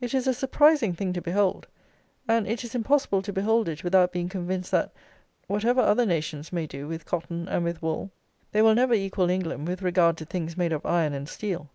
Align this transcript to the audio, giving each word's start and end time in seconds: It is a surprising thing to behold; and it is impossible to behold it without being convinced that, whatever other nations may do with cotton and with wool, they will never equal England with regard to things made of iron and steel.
It 0.00 0.12
is 0.12 0.26
a 0.26 0.34
surprising 0.34 0.92
thing 0.92 1.12
to 1.12 1.22
behold; 1.22 1.68
and 2.26 2.48
it 2.48 2.64
is 2.64 2.74
impossible 2.74 3.22
to 3.22 3.32
behold 3.32 3.68
it 3.68 3.84
without 3.84 4.10
being 4.10 4.28
convinced 4.28 4.72
that, 4.72 4.92
whatever 5.46 5.80
other 5.80 6.04
nations 6.04 6.52
may 6.52 6.66
do 6.66 6.88
with 6.88 7.06
cotton 7.06 7.46
and 7.46 7.62
with 7.62 7.80
wool, 7.80 8.10
they 8.50 8.60
will 8.60 8.74
never 8.74 8.94
equal 8.94 9.30
England 9.30 9.68
with 9.68 9.82
regard 9.82 10.16
to 10.16 10.24
things 10.24 10.56
made 10.56 10.72
of 10.72 10.84
iron 10.84 11.12
and 11.12 11.28
steel. 11.28 11.70